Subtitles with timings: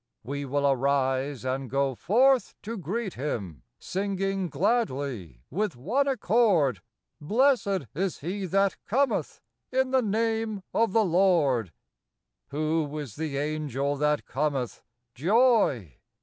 [0.23, 6.81] We will arise and go forth to greet him, Singly, gladly, with one accord:—"
[7.21, 9.41] Blessed is he that cometh
[9.71, 11.71] In the name of the Lord!"
[12.51, 12.69] 11.
[12.89, 14.81] Who is the Angel that cometh?
[15.13, 15.99] Joy!